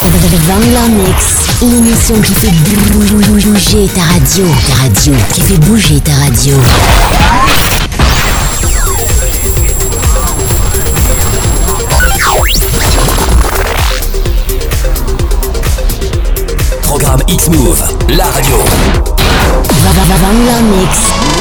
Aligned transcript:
Vangler 0.00 0.94
Mix, 0.94 1.24
l'émission 1.60 2.20
qui 2.20 2.34
fait 2.34 2.52
bouger 2.92 3.88
ta 3.88 4.02
radio, 4.02 4.44
ta 4.66 4.82
radio, 4.82 5.14
qui 5.32 5.40
fait 5.40 5.58
bouger 5.58 6.00
ta 6.00 6.12
radio. 6.12 6.56
Programme 16.82 17.22
X-Move, 17.28 17.82
la 18.08 18.24
radio. 18.24 18.56
Vangler 20.20 20.62
Mix. 20.76 21.37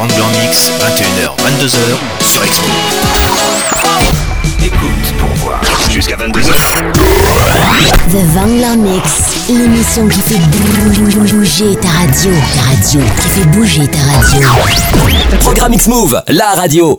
Wrangler 0.00 0.40
Mix, 0.40 0.72
21h, 0.80 1.36
22h 1.44 2.26
sur 2.26 2.42
x 2.46 2.62
Écoute 4.64 5.18
pour 5.18 5.28
voir 5.44 5.60
jusqu'à 5.90 6.16
22h. 6.16 6.54
The 8.08 8.24
Vangler 8.34 8.76
Mix, 8.78 9.10
l'émission 9.50 10.08
qui 10.08 10.20
fait 10.20 10.38
bouger 10.38 11.76
ta 11.76 11.88
radio, 11.88 12.32
ta 12.32 12.62
radio, 12.62 13.00
qui 13.20 13.28
fait 13.28 13.44
bouger 13.48 13.86
ta 13.88 13.98
radio. 13.98 14.48
Programme 15.40 15.74
X-Move, 15.74 16.22
la 16.28 16.54
radio. 16.54 16.98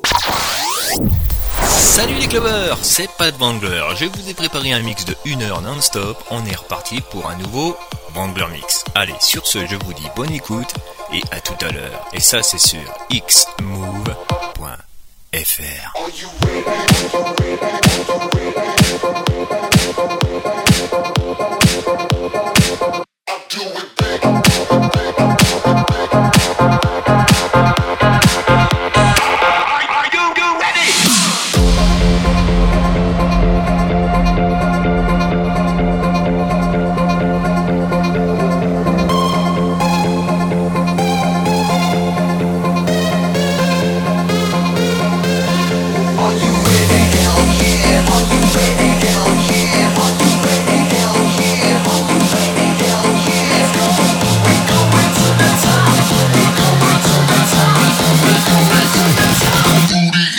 Salut 1.68 2.14
les 2.20 2.28
clubbers, 2.28 2.78
c'est 2.84 3.10
Pat 3.18 3.34
Wrangler. 3.40 3.82
Je 3.96 4.06
vous 4.06 4.30
ai 4.30 4.36
préparé 4.36 4.74
un 4.74 4.80
mix 4.82 5.06
de 5.06 5.16
1 5.26 5.42
heure 5.42 5.62
non-stop. 5.62 6.24
On 6.30 6.46
est 6.46 6.56
reparti 6.56 7.02
pour 7.10 7.28
un 7.28 7.36
nouveau 7.38 7.76
Wrangler 8.14 8.46
Mix. 8.54 8.84
Allez, 8.94 9.16
sur 9.20 9.48
ce, 9.48 9.66
je 9.66 9.76
vous 9.76 9.94
dis 9.94 10.08
bonne 10.16 10.32
écoute 10.32 10.76
et 11.14 11.22
à 11.32 11.40
tout 11.42 11.66
à 11.66 11.72
l'heure. 11.72 12.08
Et 12.14 12.20
ça, 12.20 12.42
c'est 12.42 12.60
sur 12.60 12.80
xmove.fr. 13.12 14.12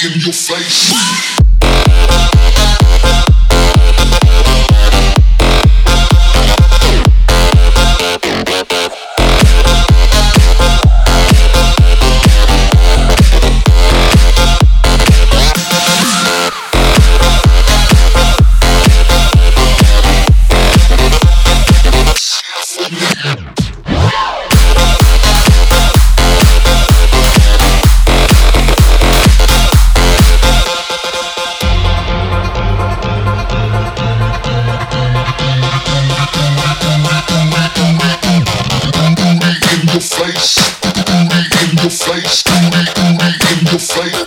in 0.05 0.21
your 0.21 0.33
face. 0.33 1.42
Não 43.73 43.79
sei 43.79 44.22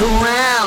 around. 0.00 0.65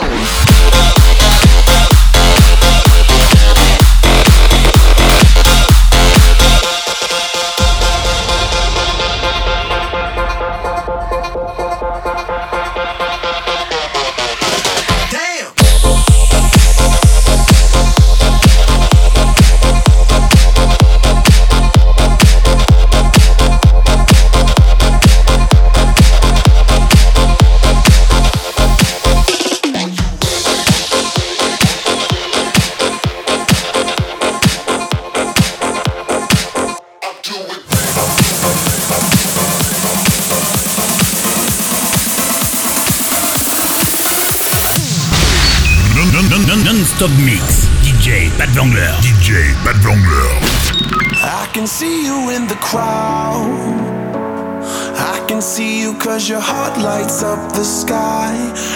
up 57.30 57.52
the 57.54 57.64
sky. 57.64 58.34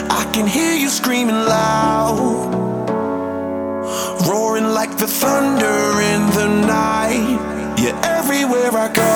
I 0.09 0.23
can 0.33 0.45
hear 0.45 0.73
you 0.73 0.89
screaming 0.89 1.41
loud, 1.57 2.53
roaring 4.29 4.69
like 4.79 4.93
the 4.97 5.07
thunder 5.07 5.81
in 6.11 6.21
the 6.37 6.47
night. 6.77 7.39
Yeah, 7.81 7.95
everywhere 8.19 8.71
I 8.85 8.87
go, 9.05 9.15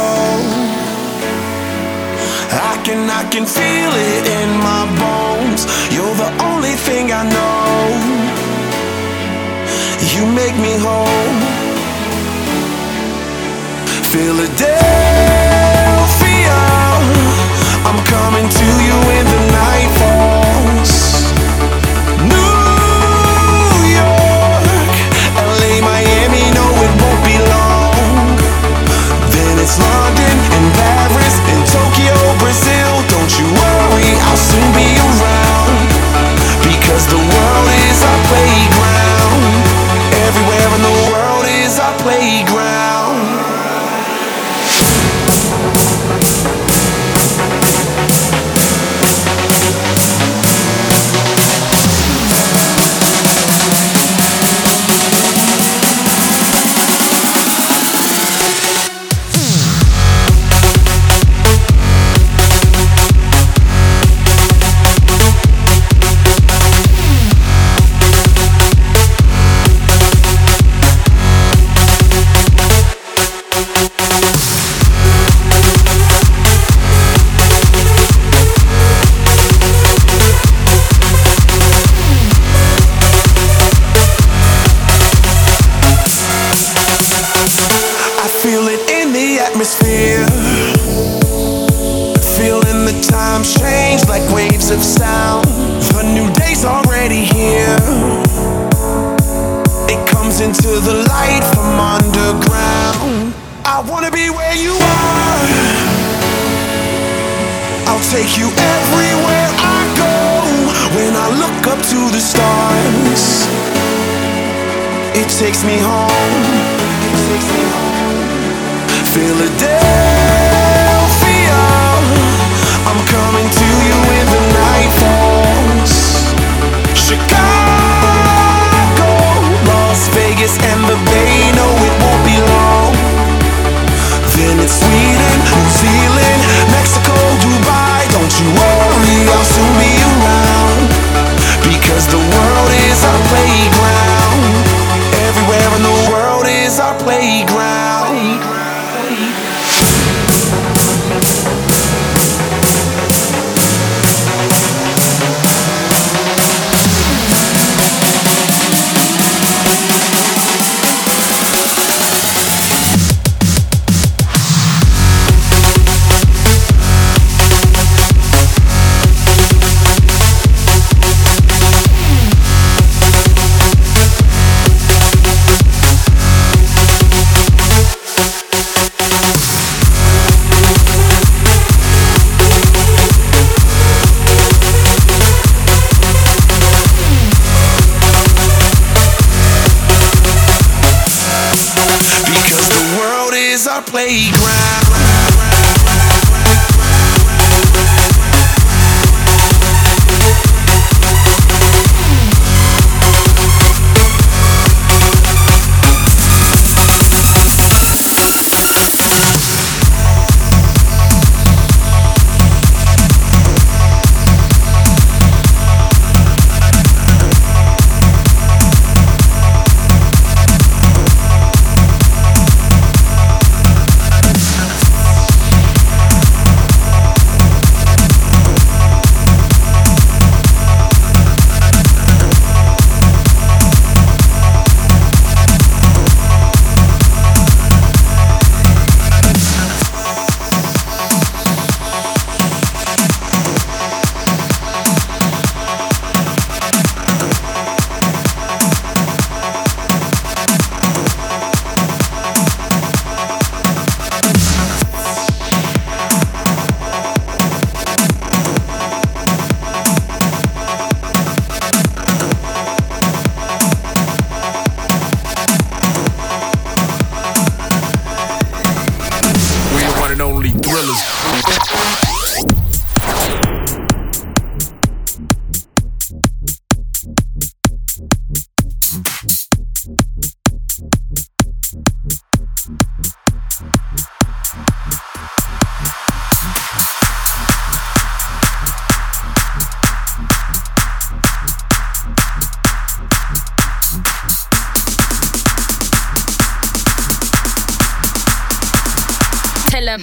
I 2.72 2.76
can, 2.86 3.02
I 3.22 3.24
can 3.34 3.46
feel 3.46 3.92
it 4.12 4.24
in 4.40 4.50
my 4.70 4.84
bones. 5.04 5.62
You're 5.94 6.18
the 6.26 6.32
only 6.50 6.76
thing 6.88 7.06
I 7.22 7.24
know. 7.36 7.78
You 10.14 10.24
make 10.42 10.58
me 10.66 10.74
whole. 10.86 11.36
Feel 14.12 14.40
a 14.40 14.48
day. 14.58 15.07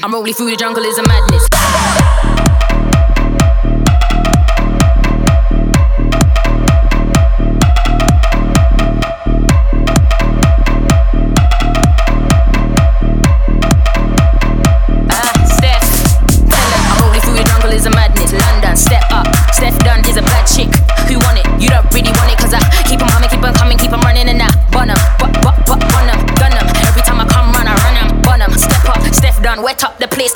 I'm 0.05 0.13
rolling 0.13 0.35
through 0.35 0.51
the 0.51 0.57
jungle 0.57 0.85
is 0.85 0.99
a 0.99 1.03
madness. 1.09 1.54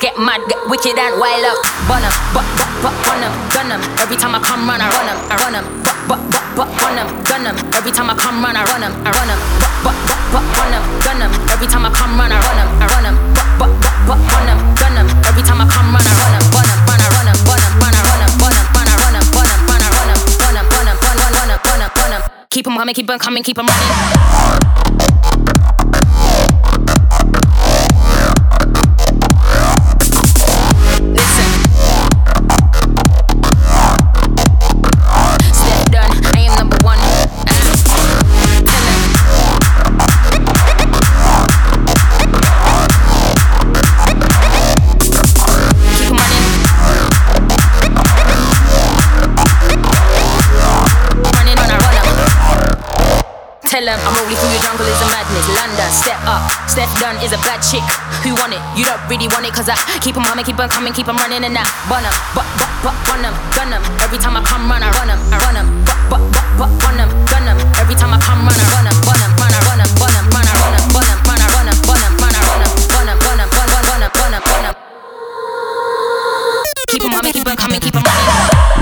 Wicked 0.03 0.97
and 0.97 1.19
wild 1.19 1.43
up. 1.45 1.59
Bun 1.87 2.03
'em, 2.03 2.11
but 2.33 2.45
but 2.55 2.67
but 2.81 2.93
'em, 3.19 3.31
gun 3.51 3.71
'em. 3.71 3.81
Every 3.99 4.15
time 4.15 4.35
I 4.35 4.39
come 4.39 4.67
run, 4.69 4.79
I 4.79 4.87
run 4.87 5.07
'em, 5.09 5.17
I 5.29 5.35
run 5.43 5.55
'em. 5.55 5.65
But 5.83 5.95
but 6.07 6.19
but 6.31 6.43
but 6.55 6.69
run 6.81 6.97
'em, 6.97 7.07
gun 7.27 7.45
'em. 7.45 7.55
Every 7.75 7.91
time 7.91 8.09
I 8.09 8.15
come 8.15 8.41
run, 8.41 8.55
I 8.55 8.63
run 8.63 8.83
'em, 8.83 8.93
I 9.05 9.11
run 9.11 9.29
'em. 9.29 9.39
But 9.59 9.71
but 9.83 9.95
but 10.07 10.19
but 10.31 10.43
run 10.57 10.73
'em, 10.73 10.83
gun 11.03 11.21
'em. 11.21 11.31
Every 11.51 11.67
time 11.67 11.85
I 11.85 11.91
come 11.91 12.15
run, 12.17 12.31
I 12.31 12.39
run 12.39 12.59
'em, 12.59 12.69
I 12.79 12.87
run 12.87 13.05
'em. 13.05 13.15
But 13.35 13.47
but 13.59 13.71
but 13.83 13.95
but 14.07 14.19
run 14.31 14.47
'em, 14.47 14.59
gun 14.79 14.97
'em. 14.97 15.07
Every 15.27 15.43
time 15.43 15.61
I 15.61 15.67
come 15.67 15.91
run, 15.91 16.05
I 16.07 16.13
run 16.15 16.33
'em, 16.35 16.43
bun 16.53 16.63
'em, 16.63 16.79
run 16.87 17.01
'em, 17.01 17.11
run 17.11 17.27
'em, 17.27 17.37
bun 17.43 17.59
'em, 17.59 17.75
run 17.75 17.99
'em, 17.99 17.99
run 17.99 18.21
'em, 18.23 18.39
bun 18.39 18.49
'em, 18.49 18.63
run 18.63 18.79
'em, 18.79 18.87
run 18.89 19.09
'em, 19.09 19.23
bun 19.27 19.43
'em, 19.43 19.59
run 19.59 19.79
'em, 19.79 19.83
run 19.89 20.07
'em, 20.07 20.23
bun 20.29 20.55
'em, 20.55 20.63
run 20.63 20.87
'em, 20.87 20.95
bun 20.95 21.17
'em, 21.19 21.59
run 21.67 21.81
'em, 21.81 21.91
run 21.97 22.13
'em. 22.13 22.21
Keep 22.49 22.67
'em 22.67 22.77
coming, 22.77 22.93
keep 22.93 23.09
'em 23.09 23.19
coming, 23.19 23.43
keep 23.43 23.57
'em 23.59 23.65
running. 23.67 24.68
Tell 53.79 53.87
'em 53.87 53.99
I'm 54.03 54.11
rolling 54.11 54.35
through 54.35 54.51
your 54.51 54.59
jungle 54.59 54.83
is 54.91 54.99
a 54.99 55.07
madness. 55.07 55.47
London, 55.55 55.87
step 55.87 56.19
up. 56.27 56.43
Step 56.67 56.91
done 56.99 57.15
is 57.23 57.31
a 57.31 57.39
bad 57.47 57.63
chick. 57.63 57.79
Who 58.27 58.35
want 58.35 58.51
it? 58.51 58.59
You 58.75 58.83
don't 58.83 58.99
really 59.07 59.31
want 59.31 59.47
it, 59.47 59.55
cause 59.55 59.71
I 59.71 59.75
keep 60.03 60.17
'em 60.19 60.25
coming, 60.27 60.43
keep 60.43 60.59
'em 60.59 60.67
coming, 60.67 60.91
keep 60.91 61.07
'em 61.07 61.15
running 61.15 61.45
and 61.47 61.55
I 61.55 61.63
bun 61.87 62.03
'em. 62.03 62.11
But, 62.35 62.43
but, 62.59 62.67
but, 62.83 62.95
run 63.07 63.23
'em, 63.23 63.31
gun 63.55 63.71
'em. 63.71 63.79
Every 64.03 64.19
time 64.19 64.35
I 64.35 64.43
come 64.43 64.67
run, 64.67 64.83
I 64.83 64.91
run 64.99 65.07
'em, 65.07 65.19
I 65.31 65.37
run 65.45 65.55
'em. 65.55 65.67
But, 65.87 65.95
but, 66.11 66.19
but, 66.35 66.43
but, 66.59 66.71
run 66.83 66.99
'em, 66.99 67.07
gun 67.31 67.47
'em. 67.47 67.57
Every 67.79 67.95
time 67.95 68.11
I 68.11 68.19
come 68.19 68.43
run, 68.43 68.59
I 68.59 68.67
run 68.75 68.83
'em, 68.91 68.99
bun 69.07 69.15
'em, 69.15 69.31
run, 69.39 69.47
I 69.47 69.61
run 69.63 69.79
'em, 69.79 69.89
bun 69.95 70.11
'em, 70.11 70.25
run, 70.27 70.43
I 70.43 70.59
run 70.59 70.75
'em, 70.75 70.87
bun 70.91 71.07
'em, 71.07 71.23
run, 71.23 71.39
I 71.39 71.47
run 71.55 71.67
'em, 71.71 71.77
bun 71.87 71.99
'em, 72.03 72.11
run, 72.19 72.35
I 72.35 72.43
run 72.51 72.59
'em, 72.59 72.71
bun 72.91 73.07
'em, 73.07 73.17
bun 73.23 73.39
'em, 73.39 73.47
bun, 73.55 73.67
bun, 73.71 73.83
bun 73.87 74.01
'em, 74.03 74.11
bun 74.11 74.33
'em, 74.35 74.41
bun 74.43 74.65
'em. 74.67 74.75
Keep 76.91 77.03
'em 77.05 77.11
coming, 77.15 77.31
keep 77.31 77.47
'em 77.47 77.55
coming, 77.55 77.79
keep 77.79 77.95
'em 77.95 78.03
running. 78.03 78.78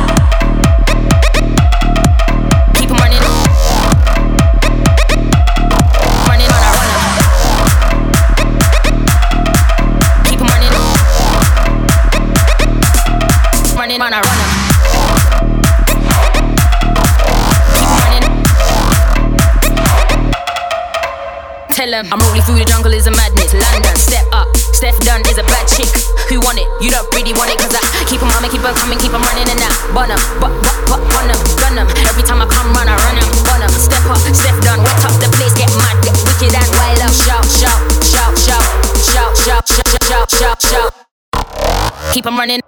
Tell 21.97 22.05
'em 22.05 22.13
I'm 22.13 22.21
rolling 22.29 22.45
through 22.45 22.61
the 22.61 22.65
jungle 22.69 22.93
is 22.93 23.07
a 23.07 23.11
madness. 23.17 23.57
London, 23.57 23.95
step 23.97 24.29
up. 24.29 24.45
Step 24.69 24.93
done 25.01 25.25
is 25.25 25.41
a 25.41 25.45
bad 25.49 25.65
chick. 25.65 25.89
Who 26.29 26.37
want 26.45 26.61
it? 26.61 26.69
You 26.77 26.93
don't 26.93 27.09
really 27.17 27.33
want 27.33 27.49
it, 27.49 27.57
cause 27.57 27.73
I 27.73 28.05
keep 28.05 28.21
'em 28.21 28.29
coming, 28.29 28.51
keep 28.53 28.61
coming, 28.61 28.99
keep 29.01 29.13
running 29.17 29.49
and 29.49 29.57
I 29.57 29.69
bun 29.97 30.11
'em. 30.13 30.21
But, 30.37 30.53
but, 30.61 30.77
but, 30.85 31.01
run 31.17 31.25
'em, 31.25 31.41
gun 31.57 31.73
'em. 31.73 31.87
Every 32.05 32.21
time 32.21 32.37
I 32.37 32.45
come 32.53 32.69
run, 32.77 32.85
I 32.85 32.93
run 33.01 33.17
'em, 33.17 33.25
bun 33.49 33.65
'em. 33.65 33.73
Step 33.73 34.05
up, 34.13 34.21
step 34.29 34.53
done, 34.61 34.85
wet 34.85 35.05
up 35.09 35.15
the 35.17 35.29
place, 35.41 35.57
get 35.57 35.73
mad, 35.73 35.97
get 36.05 36.13
wicked 36.21 36.53
and 36.53 36.69
wild 36.77 37.01
up. 37.01 37.13
Shout, 37.17 37.45
shout, 37.49 37.81
shout, 38.05 38.33
shout, 38.45 38.61
shout, 39.09 39.33
shout, 39.41 39.65
shout, 39.65 40.03
shout, 40.05 40.29
shout, 40.37 40.59
shout. 40.69 40.93
Keep 42.13 42.27
running. 42.37 42.61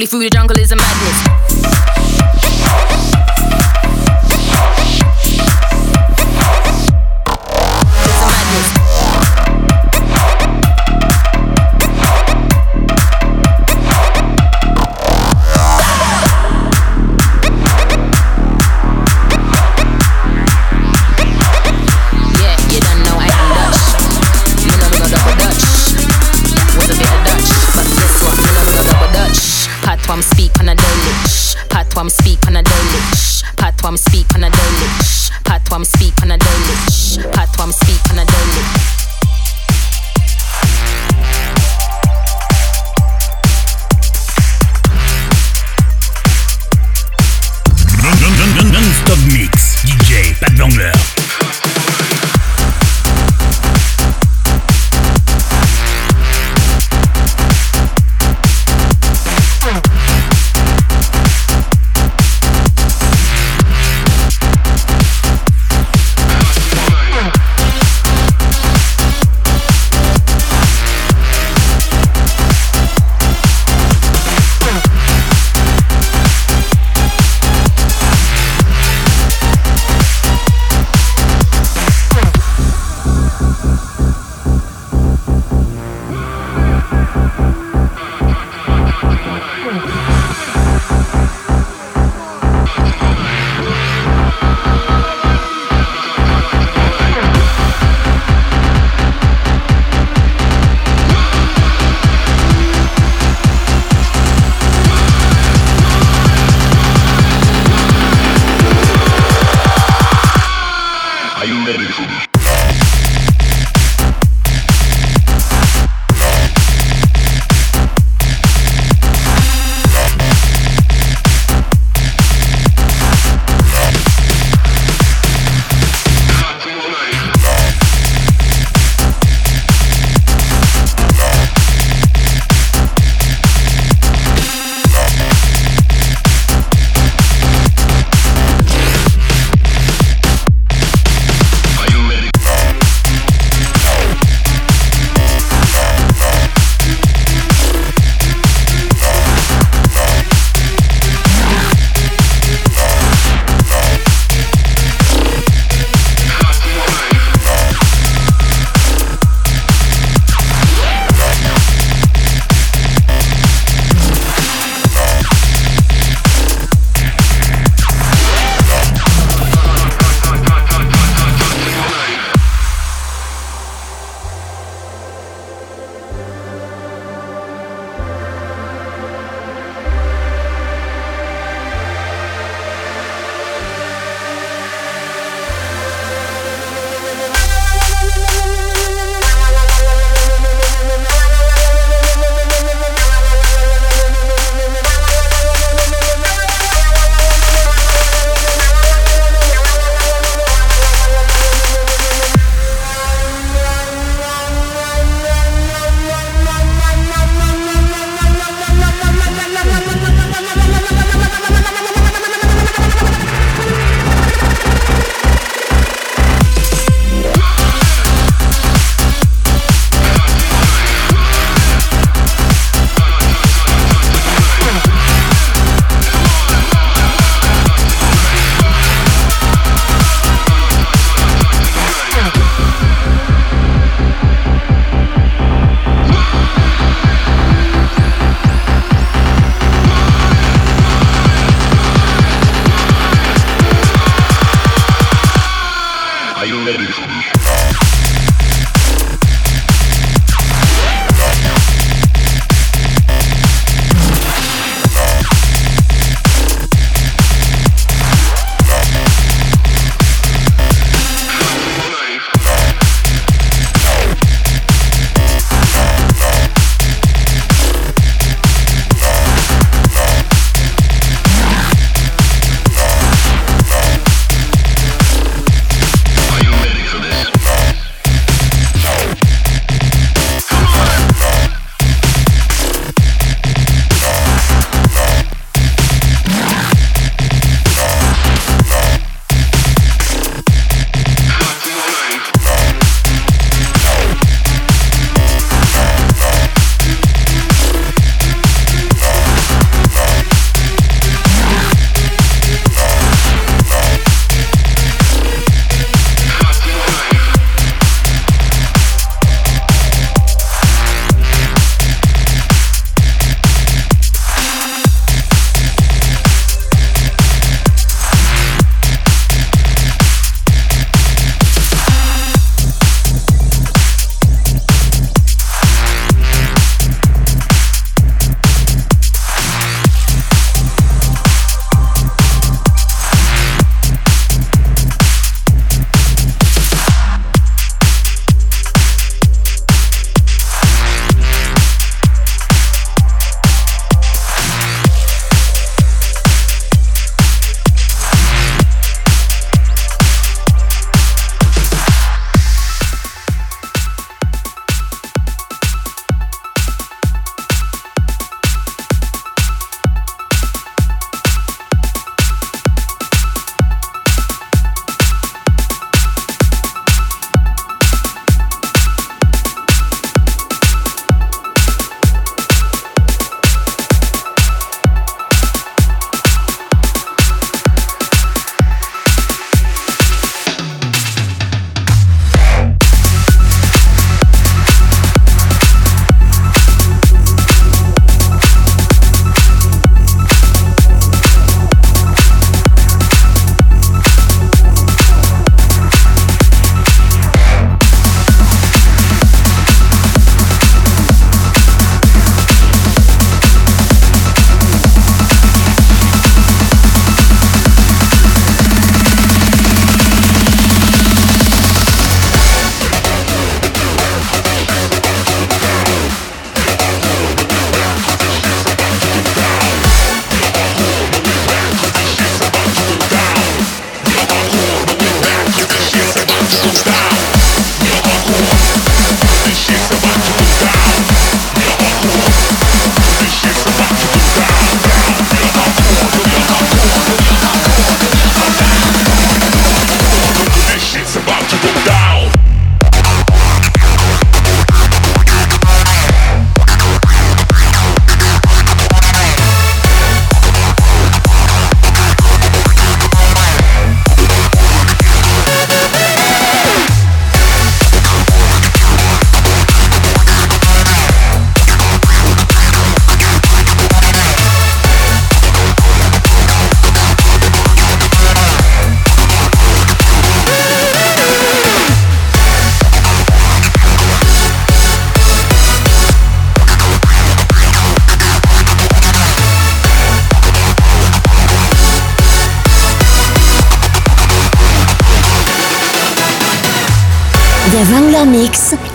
Holy 0.00 0.06
food, 0.06 0.22
the 0.22 0.30
jungle 0.30 0.58
is 0.58 0.72
a 0.72 0.76
madness. 0.76 1.29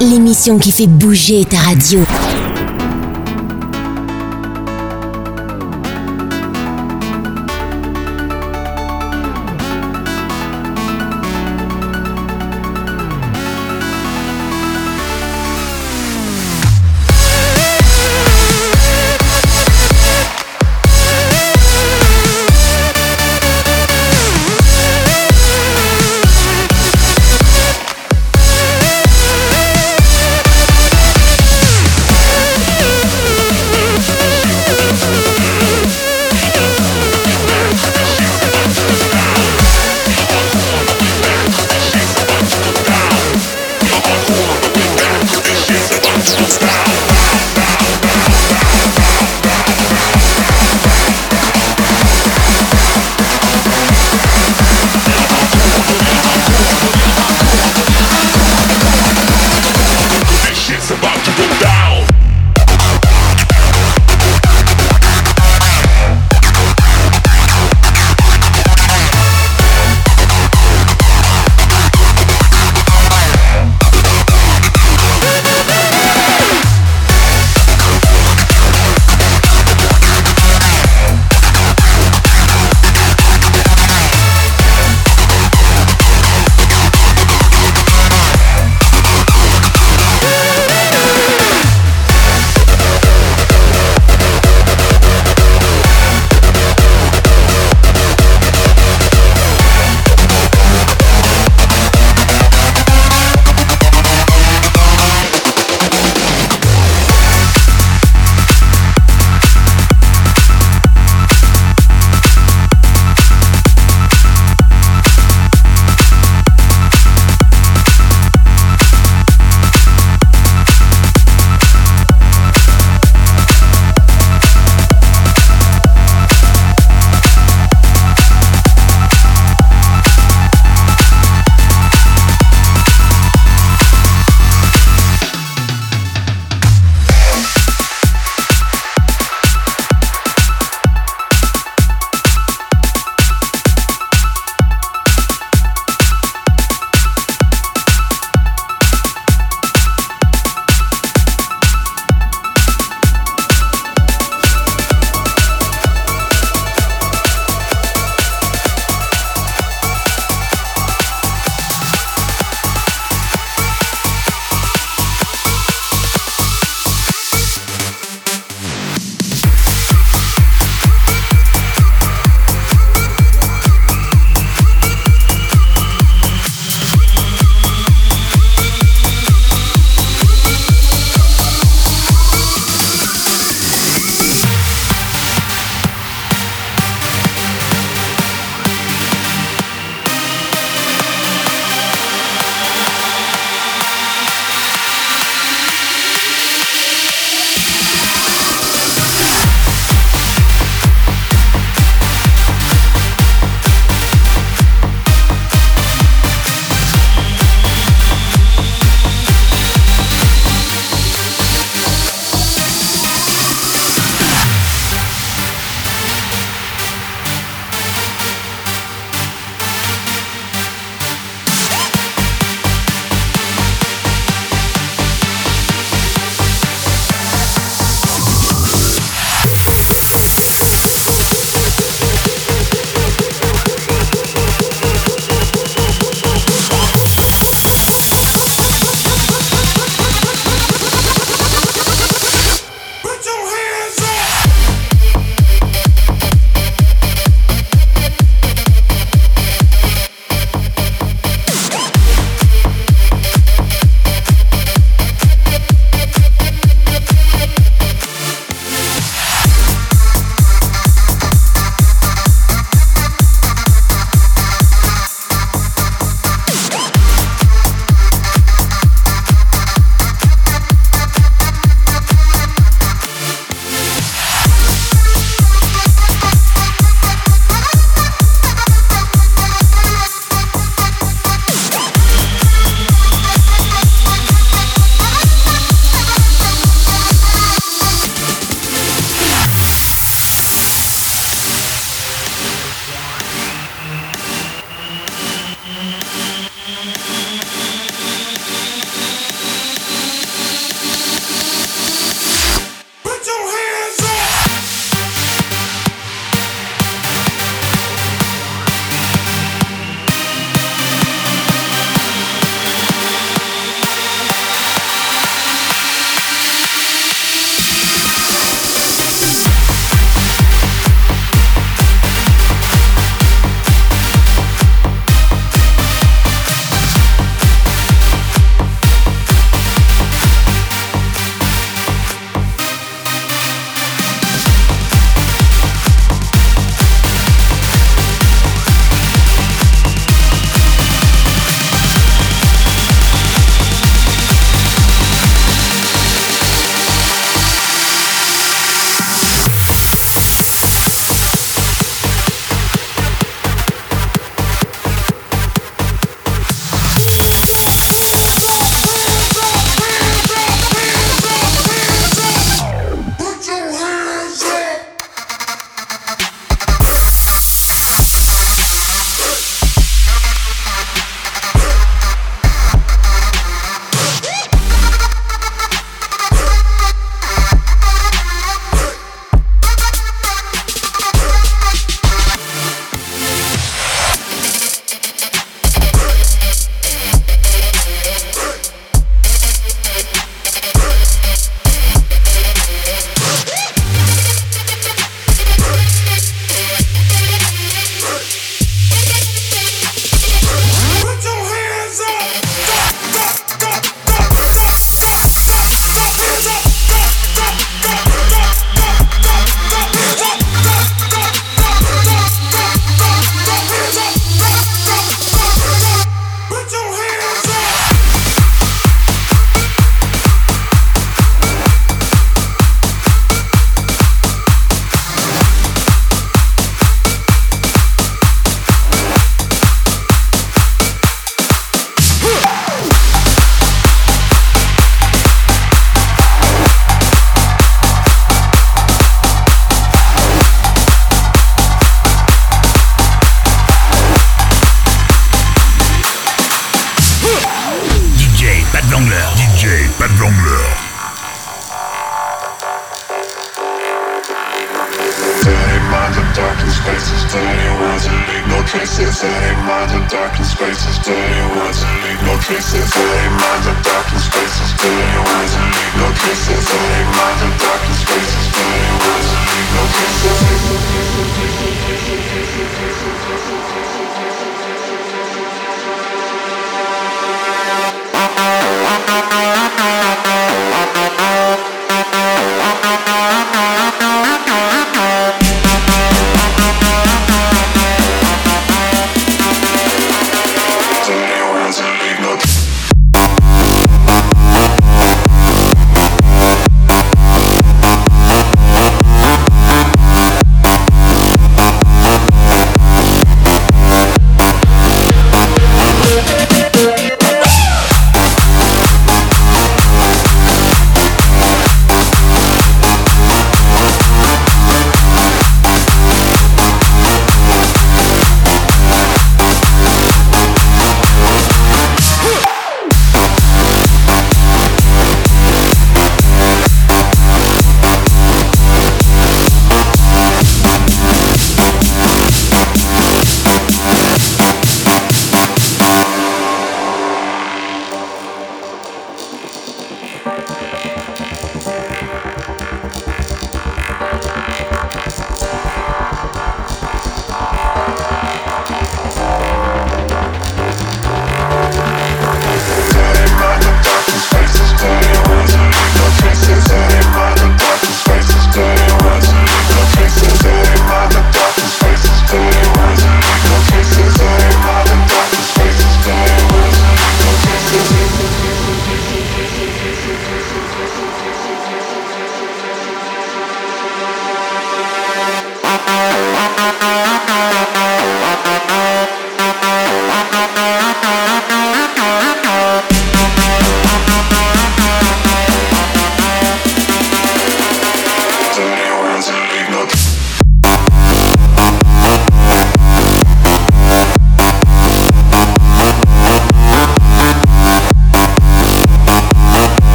L'émission 0.00 0.58
qui 0.58 0.72
fait 0.72 0.86
bouger 0.86 1.44
ta 1.44 1.58
radio. 1.58 2.00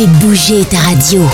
Fais 0.00 0.06
bouger 0.06 0.64
ta 0.64 0.78
radio. 0.78 1.28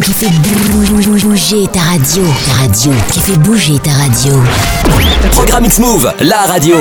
Qui 0.00 0.12
fait 0.12 0.30
bouger 1.22 1.66
ta 1.72 1.80
radio. 1.80 2.24
Ta 2.44 2.62
radio. 2.62 2.92
Qui 3.12 3.20
fait 3.20 3.38
bouger 3.38 3.78
ta 3.78 3.90
radio. 3.92 4.42
Programme 5.30 5.64
X-Move, 5.64 6.12
la 6.20 6.38
radio. 6.38 6.76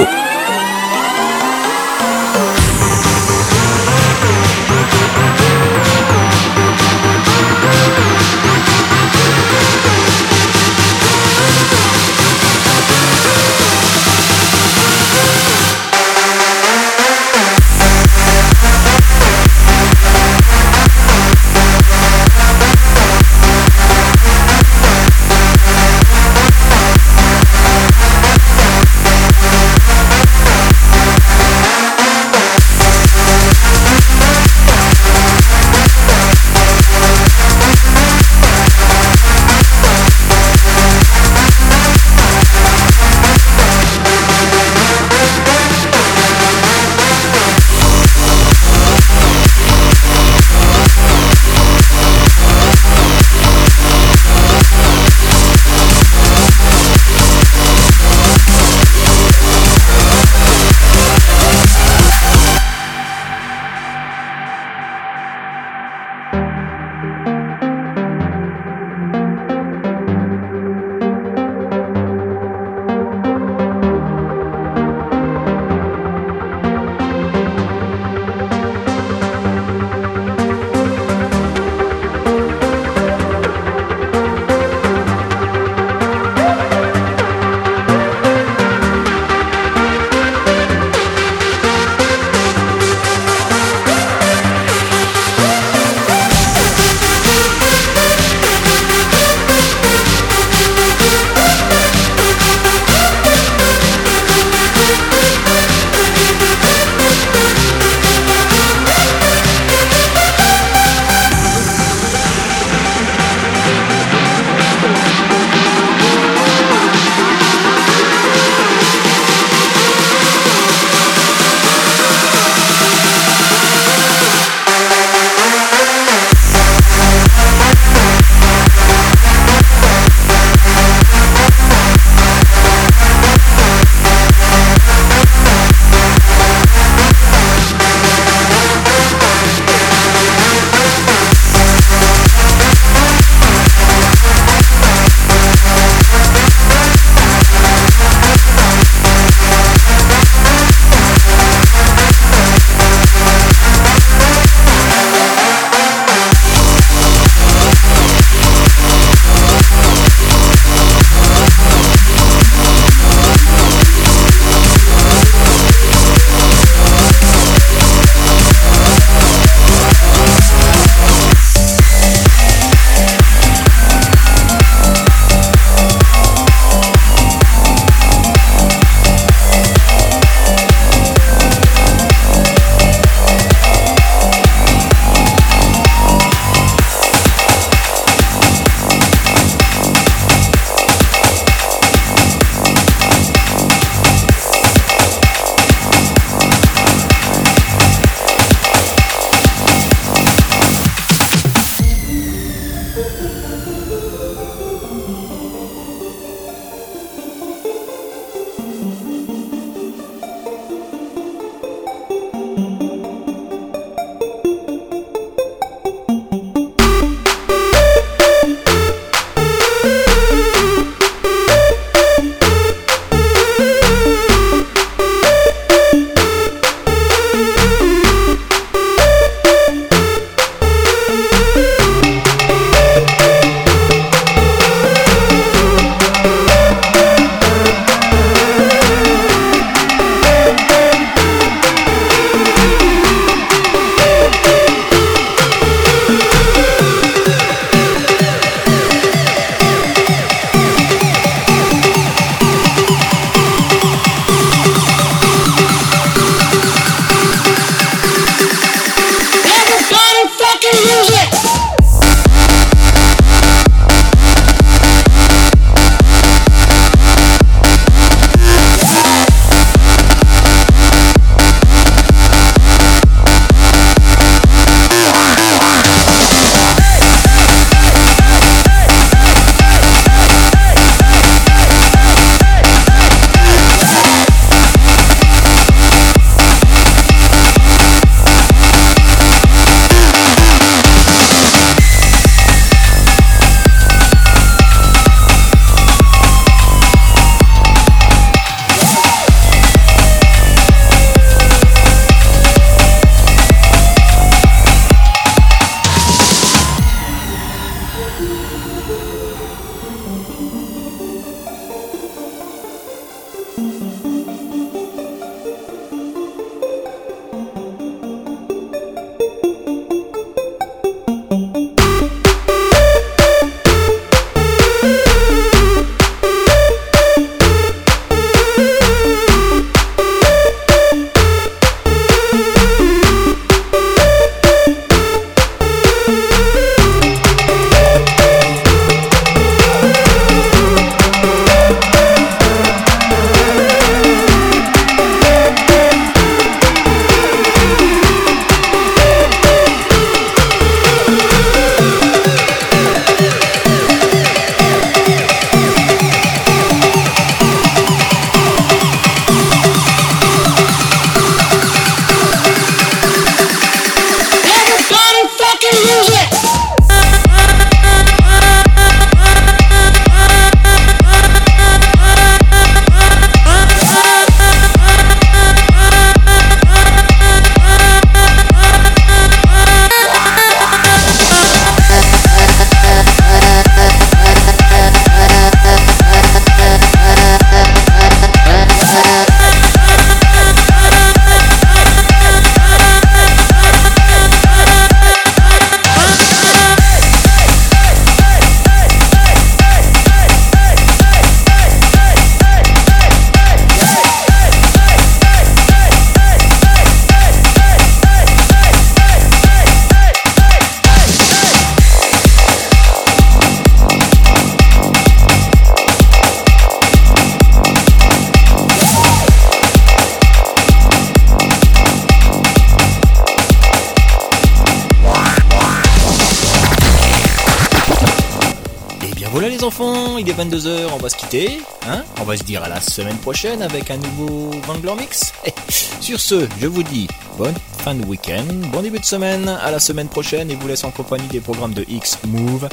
22h, 431.36 431.44
on 431.44 431.44
va 431.44 431.48
se 431.48 431.48
quitter. 431.48 431.62
Hein 431.88 432.04
on 432.20 432.24
va 432.24 432.38
se 432.38 432.44
dire 432.44 432.64
à 432.64 432.70
la 432.70 432.82
semaine 432.82 433.18
prochaine 433.18 433.62
avec 433.62 433.92
un 433.92 433.98
nouveau 433.98 434.52
Vangler 434.68 434.96
Mix. 434.98 435.34
Sur 436.02 436.20
ce, 436.20 436.48
je 436.60 436.68
vous 436.68 436.84
dis 436.84 437.08
bonne 437.38 437.54
fin 437.80 437.94
de 437.94 438.06
week-end, 438.06 438.44
bon 438.72 438.82
début 438.82 439.00
de 439.00 439.06
semaine, 439.06 439.48
à 439.48 439.72
la 439.72 439.80
semaine 439.80 440.08
prochaine 440.08 440.50
et 440.50 440.56
vous 440.56 440.68
laisse 440.68 440.84
en 440.84 440.92
compagnie 440.92 441.28
des 441.28 441.40
programmes 441.40 441.74
de 441.74 441.86
X-Move. 441.88 442.68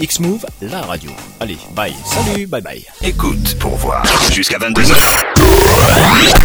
X-Move, 0.00 0.46
la 0.62 0.82
radio. 0.82 1.10
Allez, 1.40 1.58
bye, 1.74 1.94
salut, 2.04 2.46
bye 2.46 2.60
bye. 2.62 2.84
Écoute 3.02 3.56
pour 3.58 3.74
voir. 3.76 4.04
Jusqu'à 4.32 4.58
22h. 4.58 4.94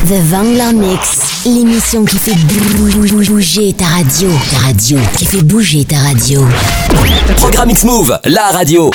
The 0.07 0.19
Vangler 0.29 0.73
Mix, 0.73 1.45
l'émission 1.45 2.03
qui 2.03 2.17
fait 2.17 2.35
bouger 3.27 3.73
ta 3.73 3.85
radio. 3.85 4.29
Ta 4.51 4.57
radio, 4.67 4.97
qui 5.17 5.25
fait 5.25 5.43
bouger 5.43 5.85
ta 5.85 5.97
radio. 5.97 6.45
Programme 7.37 7.69
X-Move, 7.69 8.19
la 8.25 8.45
radio. 8.51 8.91